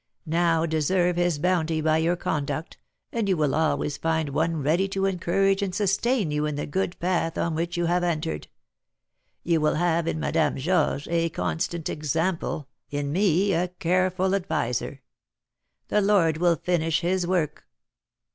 Now 0.25 0.65
deserve 0.65 1.15
his 1.15 1.37
bounty 1.37 1.79
by 1.79 1.99
your 1.99 2.15
conduct, 2.15 2.77
and 3.11 3.29
you 3.29 3.37
will 3.37 3.53
always 3.53 3.97
find 3.97 4.29
one 4.29 4.63
ready 4.63 4.87
to 4.87 5.05
encourage 5.05 5.61
and 5.61 5.75
sustain 5.75 6.31
you 6.31 6.47
in 6.47 6.55
the 6.55 6.65
good 6.65 6.97
path 6.99 7.37
on 7.37 7.53
which 7.53 7.77
you 7.77 7.85
have 7.85 8.03
entered. 8.03 8.47
You 9.43 9.61
will 9.61 9.75
have 9.75 10.07
in 10.07 10.19
Madame 10.19 10.57
Georges 10.57 11.07
a 11.07 11.29
constant 11.29 11.87
example, 11.87 12.67
in 12.89 13.11
me 13.11 13.53
a 13.53 13.67
careful 13.67 14.33
adviser. 14.33 15.03
The 15.89 16.01
Lord 16.01 16.37
will 16.37 16.55
finish 16.55 17.01
his 17.01 17.27
work." 17.27 17.67